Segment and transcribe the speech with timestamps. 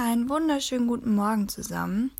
[0.00, 2.12] Einen wunderschönen guten Morgen zusammen.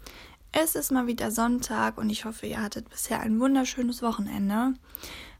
[0.50, 4.74] Es ist mal wieder Sonntag und ich hoffe, ihr hattet bisher ein wunderschönes Wochenende.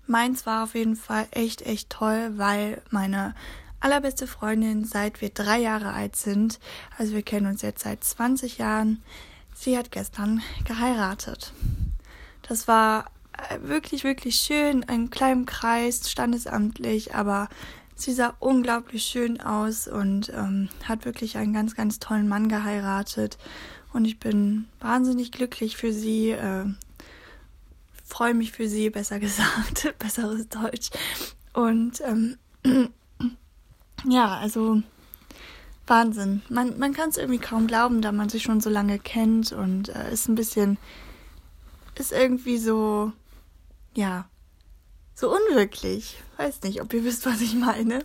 [0.06, 3.35] Meins war auf jeden Fall echt, echt toll, weil meine
[3.80, 6.61] allerbeste Freundin, seit wir drei Jahre alt sind,
[6.96, 9.02] also wir kennen uns jetzt seit 20 Jahren,
[9.52, 11.52] sie hat gestern geheiratet.
[12.43, 17.48] Das war äh, wirklich, wirklich schön, in kleinem Kreis, standesamtlich, aber
[17.98, 23.38] Sie sah unglaublich schön aus und ähm, hat wirklich einen ganz, ganz tollen Mann geheiratet.
[23.93, 26.30] Und ich bin wahnsinnig glücklich für sie.
[26.30, 26.66] Äh,
[28.04, 29.98] Freue mich für sie, besser gesagt.
[29.98, 30.90] Besseres Deutsch.
[31.53, 32.36] Und ähm,
[34.08, 34.80] ja, also
[35.89, 36.42] Wahnsinn.
[36.48, 39.89] Man, man kann es irgendwie kaum glauben, da man sich schon so lange kennt und
[39.89, 40.78] äh, ist ein bisschen,
[41.97, 43.11] ist irgendwie so,
[43.97, 44.28] ja,
[45.19, 46.22] so unwirklich.
[46.36, 48.05] Weiß nicht, ob ihr wisst, was ich meine.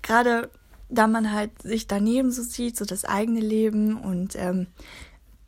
[0.00, 0.50] Gerade
[0.88, 4.68] da man halt sich daneben so sieht, so das eigene Leben und ähm,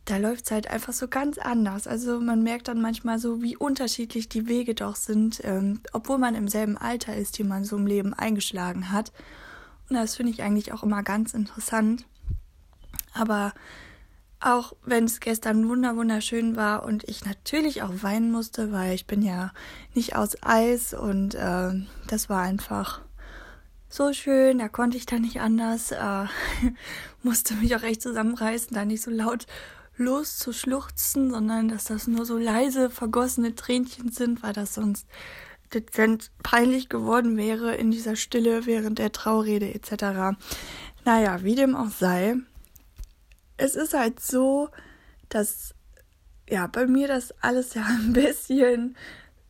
[0.04, 1.86] da läuft es halt einfach so ganz anders.
[1.86, 6.34] Also man merkt dann manchmal so, wie unterschiedlich die Wege doch sind, ähm, obwohl man
[6.34, 9.12] im selben Alter ist, die man so im Leben eingeschlagen hat.
[9.88, 12.04] Und das finde ich eigentlich auch immer ganz interessant.
[13.14, 13.54] Aber
[14.40, 19.06] auch wenn es gestern wunder wunderschön war und ich natürlich auch weinen musste, weil ich
[19.06, 19.52] bin ja
[19.94, 21.72] nicht aus Eis und äh,
[22.06, 23.00] das war einfach
[23.88, 26.26] so schön, da konnte ich dann nicht anders, äh,
[27.22, 29.46] musste mich auch echt zusammenreißen, da nicht so laut
[29.96, 35.08] loszuschluchzen, sondern dass das nur so leise vergossene Tränchen sind, weil das sonst
[35.74, 40.38] dezent peinlich geworden wäre in dieser Stille während der Traurede etc.
[41.04, 42.36] Naja, wie dem auch sei,
[43.58, 44.70] es ist halt so,
[45.28, 45.74] dass
[46.48, 48.96] ja bei mir das alles ja ein bisschen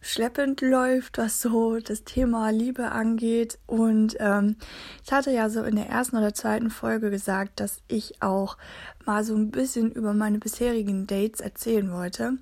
[0.00, 3.58] schleppend läuft, was so das Thema Liebe angeht.
[3.66, 4.56] Und ähm,
[5.04, 8.56] ich hatte ja so in der ersten oder zweiten Folge gesagt, dass ich auch
[9.04, 12.38] mal so ein bisschen über meine bisherigen Dates erzählen wollte.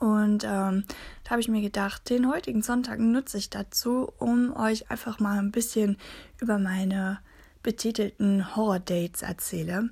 [0.00, 0.84] Und ähm,
[1.22, 5.38] da habe ich mir gedacht, den heutigen Sonntag nutze ich dazu, um euch einfach mal
[5.38, 5.96] ein bisschen
[6.40, 7.20] über meine
[7.62, 9.90] betitelten Horror-Dates erzähle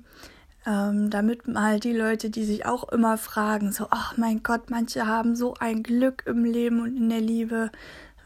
[0.65, 5.05] ähm, damit mal die Leute, die sich auch immer fragen, so, ach mein Gott, manche
[5.05, 7.71] haben so ein Glück im Leben und in der Liebe,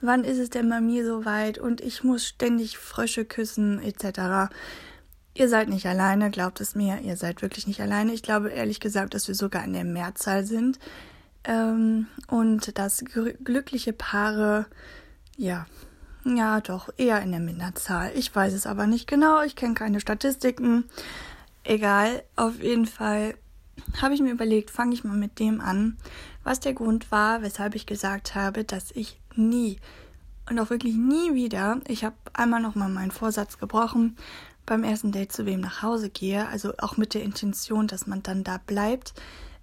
[0.01, 4.53] wann ist es denn bei mir so weit und ich muss ständig Frösche küssen etc.
[5.33, 8.13] Ihr seid nicht alleine, glaubt es mir, ihr seid wirklich nicht alleine.
[8.13, 10.79] Ich glaube ehrlich gesagt, dass wir sogar in der Mehrzahl sind
[11.43, 14.65] ähm, und dass glückliche Paare,
[15.35, 15.65] ja,
[16.25, 18.11] ja, doch, eher in der Minderzahl.
[18.15, 20.85] Ich weiß es aber nicht genau, ich kenne keine Statistiken.
[21.63, 23.35] Egal, auf jeden Fall
[24.01, 25.97] habe ich mir überlegt, fange ich mal mit dem an,
[26.43, 29.77] was der Grund war, weshalb ich gesagt habe, dass ich nie
[30.49, 34.17] und auch wirklich nie wieder, ich habe einmal nochmal meinen Vorsatz gebrochen,
[34.65, 38.23] beim ersten Date zu wem nach Hause gehe, also auch mit der Intention, dass man
[38.23, 39.13] dann da bleibt.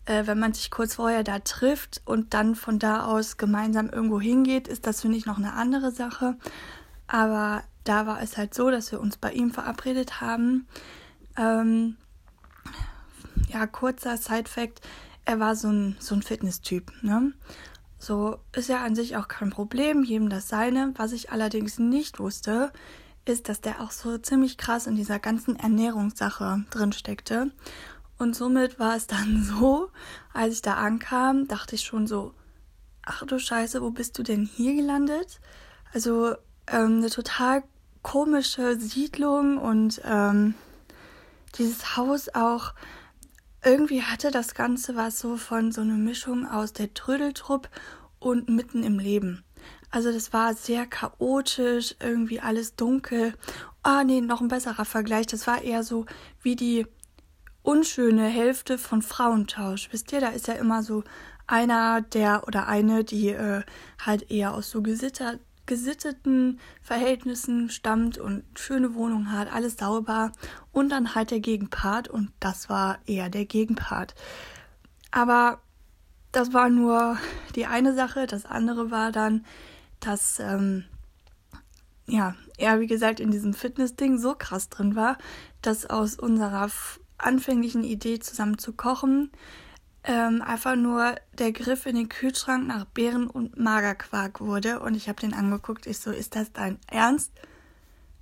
[0.04, 4.20] Äh, wenn man sich kurz vorher da trifft und dann von da aus gemeinsam irgendwo
[4.20, 6.36] hingeht, ist das, finde ich, noch eine andere Sache.
[7.06, 10.66] Aber da war es halt so, dass wir uns bei ihm verabredet haben.
[11.36, 11.96] Ähm,
[13.48, 14.80] ja, kurzer Side-Fact:
[15.24, 17.32] Er war so ein, so ein Fitness-Typ, ne?
[17.98, 20.92] So ist ja an sich auch kein Problem, jedem das seine.
[20.96, 22.72] Was ich allerdings nicht wusste,
[23.24, 27.50] ist, dass der auch so ziemlich krass in dieser ganzen Ernährungssache drin steckte.
[28.18, 29.90] Und somit war es dann so,
[30.32, 32.34] als ich da ankam, dachte ich schon so,
[33.02, 35.40] ach du Scheiße, wo bist du denn hier gelandet?
[35.92, 36.34] Also
[36.66, 37.62] ähm, eine total
[38.02, 40.54] komische Siedlung und ähm,
[41.58, 42.74] dieses Haus auch
[43.64, 47.68] irgendwie hatte das Ganze was so von so einer Mischung aus der Trödeltrupp
[48.18, 49.44] und mitten im Leben.
[49.90, 53.34] Also das war sehr chaotisch, irgendwie alles dunkel.
[53.82, 55.26] Ah, nee, noch ein besserer Vergleich.
[55.26, 56.06] Das war eher so
[56.42, 56.86] wie die
[57.62, 59.88] unschöne Hälfte von Frauentausch.
[59.90, 61.02] Wisst ihr, da ist ja immer so
[61.46, 63.62] einer, der oder eine, die äh,
[64.04, 70.32] halt eher aus so gesittert, gesitteten Verhältnissen stammt und schöne Wohnung hat, alles sauber
[70.72, 74.14] und dann halt der Gegenpart und das war eher der Gegenpart.
[75.10, 75.60] Aber
[76.32, 77.18] das war nur
[77.54, 79.44] die eine Sache, das andere war dann,
[80.00, 80.84] dass ähm,
[82.06, 85.18] ja, er wie gesagt in diesem Fitness-Ding so krass drin war,
[85.62, 86.70] dass aus unserer
[87.18, 89.30] anfänglichen Idee zusammen zu kochen
[90.06, 94.80] ähm, einfach nur der Griff in den Kühlschrank nach Beeren und Magerquark wurde.
[94.80, 95.86] Und ich habe den angeguckt.
[95.86, 97.32] Ich so, ist das dein Ernst?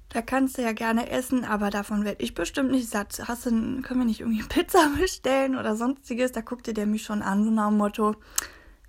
[0.09, 3.21] Da kannst du ja gerne essen, aber davon werde ich bestimmt nicht satt.
[3.27, 6.33] Hast du, können wir nicht irgendwie Pizza bestellen oder sonstiges?
[6.33, 8.17] Da guckte der mich schon an, so nach dem Motto,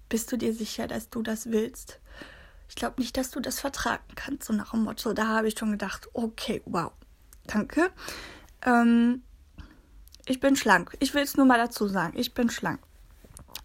[0.08, 2.00] bist du dir sicher, dass du das willst?
[2.70, 5.14] Ich glaube nicht, dass du das vertragen kannst, so nach dem Motto.
[5.14, 6.94] Da habe ich schon gedacht, okay, wow,
[7.48, 7.92] danke.
[8.66, 9.24] Ähm,
[10.28, 10.96] Ich bin schlank.
[11.00, 12.18] Ich will es nur mal dazu sagen.
[12.18, 12.80] Ich bin schlank.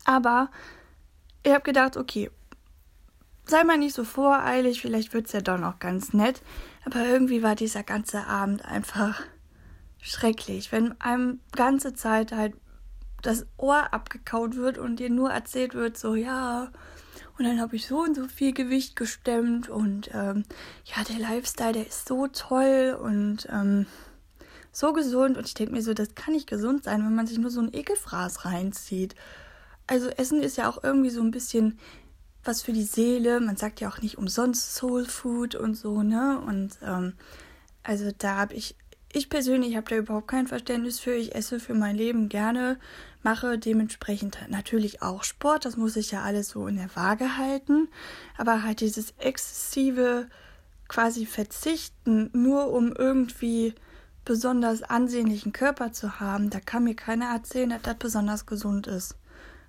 [0.04, 0.50] Aber
[1.42, 2.30] ich habe gedacht, okay,
[3.46, 6.42] sei mal nicht so voreilig, vielleicht wird es ja doch noch ganz nett.
[6.84, 9.22] Aber irgendwie war dieser ganze Abend einfach
[10.00, 12.54] schrecklich, wenn einem ganze Zeit halt
[13.22, 16.70] das Ohr abgekaut wird und dir nur erzählt wird, so ja,
[17.38, 20.44] und dann habe ich so und so viel Gewicht gestemmt und ähm,
[20.84, 23.86] ja, der Lifestyle, der ist so toll und ähm,
[24.72, 25.36] so gesund.
[25.36, 27.60] Und ich denke mir so, das kann nicht gesund sein, wenn man sich nur so
[27.60, 29.14] ein Ekelfraß reinzieht.
[29.86, 31.78] Also Essen ist ja auch irgendwie so ein bisschen
[32.44, 33.40] was für die Seele.
[33.40, 36.40] Man sagt ja auch nicht umsonst Soul Food und so, ne?
[36.46, 37.14] Und ähm,
[37.82, 38.76] also da habe ich,
[39.12, 41.14] ich persönlich habe da überhaupt kein Verständnis für.
[41.14, 42.78] Ich esse für mein Leben gerne,
[43.22, 45.64] mache dementsprechend natürlich auch Sport.
[45.64, 47.88] Das muss ich ja alles so in der Waage halten.
[48.38, 50.28] Aber halt dieses exzessive
[50.88, 53.74] quasi Verzichten, nur um irgendwie
[54.24, 59.16] besonders ansehnlichen Körper zu haben, da kann mir keiner erzählen, dass das besonders gesund ist.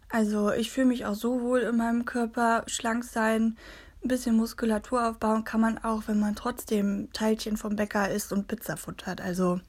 [0.10, 3.58] Also ich fühle mich auch so wohl in meinem Körper, schlank sein,
[4.04, 8.48] ein bisschen Muskulatur aufbauen kann man auch, wenn man trotzdem Teilchen vom Bäcker isst und
[8.48, 9.22] Pizza futtert.
[9.22, 9.60] Also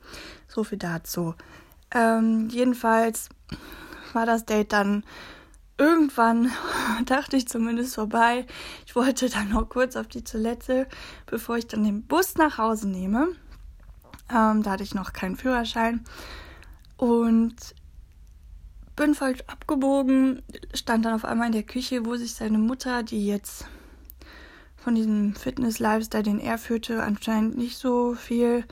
[0.48, 1.34] so viel dazu.
[1.94, 3.28] Ähm, jedenfalls
[4.14, 5.04] war das Date dann
[5.76, 6.50] irgendwann,
[7.04, 8.46] dachte ich zumindest, vorbei.
[8.86, 10.88] Ich wollte dann noch kurz auf die Toilette,
[11.26, 13.28] bevor ich dann den Bus nach Hause nehme.
[14.32, 16.04] Ähm, da hatte ich noch keinen Führerschein.
[16.96, 17.74] Und
[18.96, 20.42] bin falsch abgebogen,
[20.74, 23.66] stand dann auf einmal in der Küche, wo sich seine Mutter, die jetzt
[24.76, 28.64] von diesem Fitness-Lifestyle, den er führte, anscheinend nicht so viel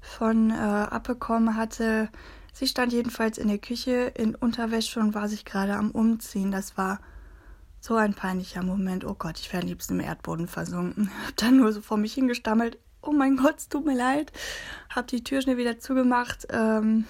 [0.00, 2.08] von äh, abbekommen hatte.
[2.52, 6.50] Sie stand jedenfalls in der Küche in Unterwäsche und war sich gerade am Umziehen.
[6.50, 7.00] Das war
[7.80, 9.04] so ein peinlicher Moment.
[9.04, 11.10] Oh Gott, ich wäre am liebsten im Erdboden versunken.
[11.26, 12.78] Hab dann nur so vor mich hingestammelt.
[13.06, 14.32] Oh mein Gott, es tut mir leid.
[14.90, 16.48] Hab die Tür schnell wieder zugemacht.
[16.50, 17.04] Ähm,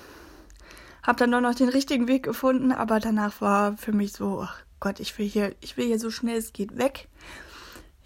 [1.02, 4.60] hab dann nur noch den richtigen Weg gefunden, aber danach war für mich so, ach
[4.78, 7.08] Gott, ich will hier, ich will hier so schnell es geht weg.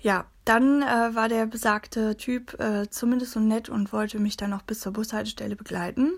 [0.00, 4.50] Ja, dann äh, war der besagte Typ äh, zumindest so nett und wollte mich dann
[4.50, 6.12] noch bis zur Bushaltestelle begleiten.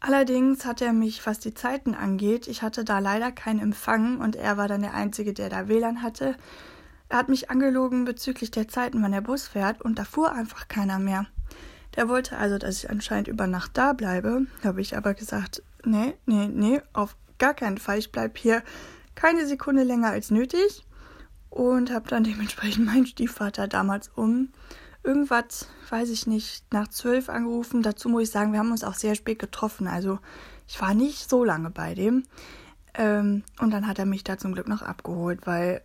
[0.00, 4.36] Allerdings hat er mich, was die Zeiten angeht, ich hatte da leider keinen Empfang und
[4.36, 6.36] er war dann der Einzige, der da WLAN hatte.
[7.10, 10.68] Er hat mich angelogen bezüglich der Zeiten, wann der Bus fährt und da fuhr einfach
[10.68, 11.26] keiner mehr.
[11.96, 14.46] Der wollte also, dass ich anscheinend über Nacht da bleibe.
[14.62, 17.98] Habe ich aber gesagt, nee, nee, nee, auf gar keinen Fall.
[17.98, 18.62] Ich bleibe hier
[19.16, 20.86] keine Sekunde länger als nötig.
[21.48, 24.50] Und habe dann dementsprechend meinen Stiefvater damals um
[25.02, 27.82] irgendwas, weiß ich nicht, nach zwölf angerufen.
[27.82, 29.88] Dazu muss ich sagen, wir haben uns auch sehr spät getroffen.
[29.88, 30.20] Also
[30.68, 32.22] ich war nicht so lange bei dem.
[32.94, 35.82] Ähm, und dann hat er mich da zum Glück noch abgeholt, weil,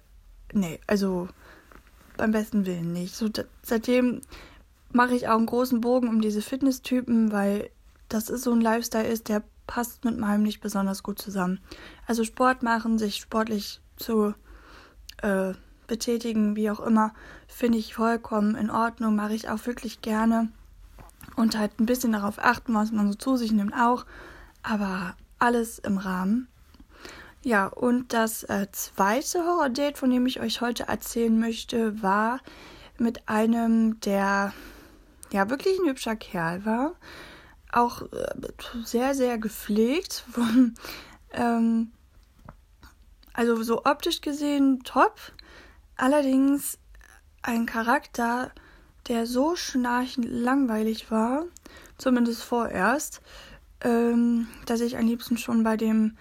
[0.55, 1.27] nee, also
[2.17, 3.15] beim besten Willen nicht.
[3.15, 3.29] So,
[3.61, 4.21] seitdem
[4.91, 7.69] mache ich auch einen großen Bogen um diese Fitnesstypen, weil
[8.09, 11.59] das ist so ein Lifestyle ist, der passt mit meinem nicht besonders gut zusammen.
[12.07, 14.33] Also Sport machen, sich sportlich zu
[15.21, 15.53] äh,
[15.87, 17.13] betätigen, wie auch immer,
[17.47, 20.49] finde ich vollkommen in Ordnung, mache ich auch wirklich gerne.
[21.35, 24.05] Und halt ein bisschen darauf achten, was man so zu sich nimmt, auch.
[24.63, 26.47] Aber alles im Rahmen.
[27.45, 32.39] Ja, und das äh, zweite Horror-Date, von dem ich euch heute erzählen möchte, war
[32.97, 34.51] mit einem, der
[35.31, 36.95] ja wirklich ein hübscher Kerl war.
[37.71, 38.33] Auch äh,
[38.83, 40.25] sehr, sehr gepflegt.
[41.33, 41.91] ähm,
[43.31, 45.15] also so optisch gesehen top.
[45.97, 46.79] Allerdings
[47.43, 48.53] ein Charakter,
[49.07, 51.45] der so schnarchend langweilig war,
[51.99, 53.21] zumindest vorerst,
[53.81, 56.17] ähm, dass ich am liebsten schon bei dem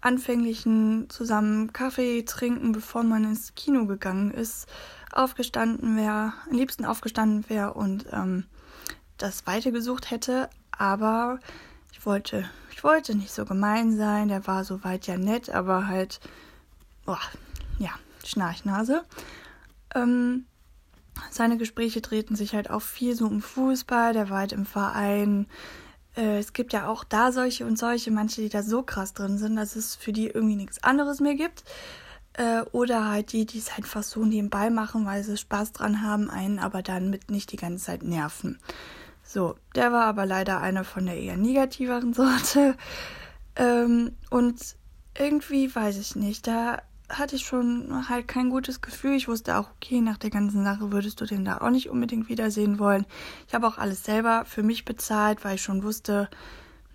[0.00, 4.66] anfänglichen zusammen Kaffee trinken, bevor man ins Kino gegangen ist,
[5.12, 8.44] aufgestanden wäre, am liebsten aufgestanden wäre und ähm,
[9.18, 11.40] das weitergesucht hätte, aber
[11.92, 16.20] ich wollte, ich wollte nicht so gemein sein, der war soweit ja nett, aber halt,
[17.04, 17.20] boah,
[17.78, 17.90] ja,
[18.24, 19.04] Schnarchnase.
[19.94, 20.46] Ähm,
[21.30, 25.46] seine Gespräche drehten sich halt auch viel so um Fußball, der war halt im Verein.
[26.16, 29.38] Äh, es gibt ja auch da solche und solche, manche, die da so krass drin
[29.38, 31.64] sind, dass es für die irgendwie nichts anderes mehr gibt.
[32.34, 36.30] Äh, oder halt die, die es einfach so nebenbei machen, weil sie Spaß dran haben,
[36.30, 38.58] einen aber dann mit nicht die ganze Zeit nerven.
[39.22, 42.76] So, der war aber leider einer von der eher negativeren Sorte.
[43.56, 44.76] Ähm, und
[45.18, 49.16] irgendwie weiß ich nicht, da hatte ich schon halt kein gutes Gefühl.
[49.16, 52.28] Ich wusste auch, okay, nach der ganzen Sache würdest du den da auch nicht unbedingt
[52.28, 53.04] wiedersehen wollen.
[53.46, 56.28] Ich habe auch alles selber für mich bezahlt, weil ich schon wusste,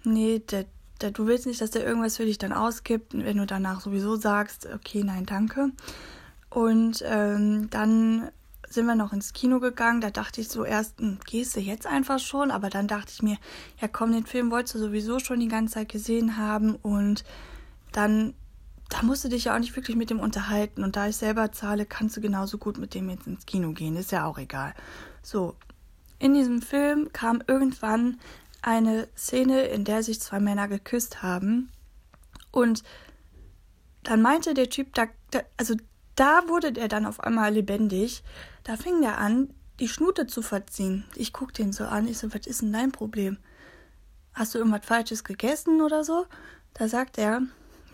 [0.04, 0.66] nee, der
[1.02, 4.16] der, du willst nicht, dass der irgendwas für dich dann ausgibt, wenn du danach sowieso
[4.16, 5.72] sagst, okay, nein, danke.
[6.50, 8.30] Und ähm, dann
[8.70, 10.02] sind wir noch ins Kino gegangen.
[10.02, 12.52] Da dachte ich so erst, hm, gehst du jetzt einfach schon?
[12.52, 13.38] Aber dann dachte ich mir,
[13.82, 17.24] ja komm, den Film wolltest du sowieso schon die ganze Zeit gesehen haben und
[17.92, 18.34] dann,
[18.90, 20.84] da musst du dich ja auch nicht wirklich mit dem unterhalten.
[20.84, 23.96] Und da ich selber zahle, kannst du genauso gut mit dem jetzt ins Kino gehen.
[23.96, 24.74] Ist ja auch egal.
[25.24, 25.56] So,
[26.20, 28.20] in diesem Film kam irgendwann
[28.62, 31.72] eine Szene, in der sich zwei Männer geküsst haben.
[32.52, 32.84] Und
[34.04, 35.76] dann meinte der Typ, da, da, also
[36.16, 38.24] da wurde der dann auf einmal lebendig.
[38.64, 41.06] Da fing der an, die Schnute zu verziehen.
[41.16, 43.38] Ich guck den so an, ich so, was ist denn dein Problem?
[44.34, 46.26] Hast du irgendwas Falsches gegessen oder so?
[46.74, 47.42] Da sagt er,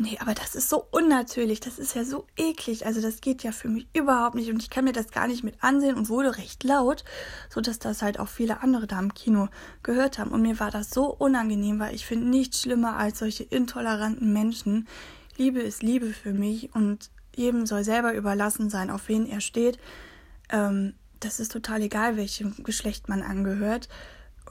[0.01, 3.51] nee, aber das ist so unnatürlich, das ist ja so eklig, also das geht ja
[3.51, 6.37] für mich überhaupt nicht und ich kann mir das gar nicht mit ansehen und wurde
[6.37, 7.03] recht laut,
[7.49, 9.47] so dass das halt auch viele andere da im Kino
[9.83, 13.43] gehört haben und mir war das so unangenehm, weil ich finde nichts schlimmer als solche
[13.43, 14.87] intoleranten Menschen.
[15.37, 19.77] Liebe ist Liebe für mich und jedem soll selber überlassen sein, auf wen er steht.
[20.49, 23.87] Ähm, das ist total egal, welchem Geschlecht man angehört.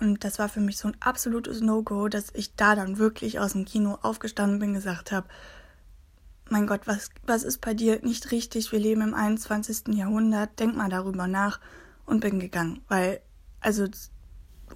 [0.01, 3.53] Und das war für mich so ein absolutes No-Go, dass ich da dann wirklich aus
[3.53, 5.29] dem Kino aufgestanden bin, gesagt habe,
[6.49, 8.73] mein Gott, was, was ist bei dir nicht richtig?
[8.73, 9.95] Wir leben im 21.
[9.95, 11.61] Jahrhundert, denk mal darüber nach
[12.07, 12.83] und bin gegangen.
[12.89, 13.21] Weil,
[13.61, 13.87] also,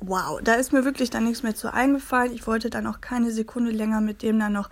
[0.01, 2.33] wow, da ist mir wirklich dann nichts mehr zu eingefallen.
[2.33, 4.71] Ich wollte dann auch keine Sekunde länger mit dem dann noch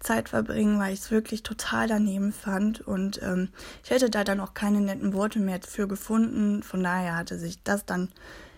[0.00, 2.80] Zeit verbringen, weil ich es wirklich total daneben fand.
[2.80, 3.50] Und ähm,
[3.84, 6.62] ich hätte da dann auch keine netten Worte mehr für gefunden.
[6.62, 8.08] Von daher hatte sich das dann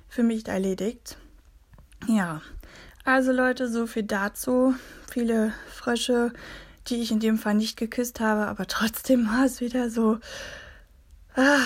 [0.09, 1.17] für mich erledigt.
[2.07, 2.41] Ja,
[3.05, 4.75] also Leute, so viel dazu.
[5.11, 6.33] Viele Frösche,
[6.89, 10.19] die ich in dem Fall nicht geküsst habe, aber trotzdem war es wieder so
[11.37, 11.59] ah,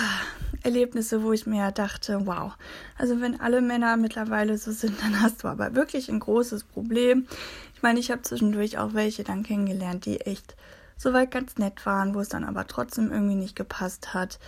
[0.63, 2.53] Erlebnisse, wo ich mir dachte, wow.
[2.97, 7.27] Also wenn alle Männer mittlerweile so sind, dann hast du aber wirklich ein großes Problem.
[7.75, 10.55] Ich meine, ich habe zwischendurch auch welche dann kennengelernt, die echt
[10.97, 14.39] soweit ganz nett waren, wo es dann aber trotzdem irgendwie nicht gepasst hat.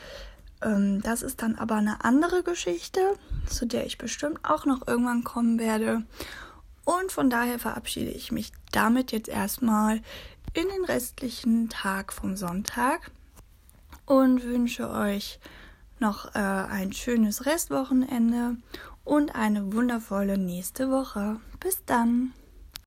[0.62, 3.02] Ähm, das ist dann aber eine andere Geschichte,
[3.48, 6.04] zu der ich bestimmt auch noch irgendwann kommen werde.
[6.86, 10.02] Und von daher verabschiede ich mich damit jetzt erstmal
[10.54, 13.12] in den restlichen Tag vom Sonntag
[14.06, 15.40] und wünsche euch
[16.00, 18.56] noch äh, ein schönes Restwochenende
[19.04, 21.40] und eine wundervolle nächste Woche.
[21.60, 22.34] Bis dann.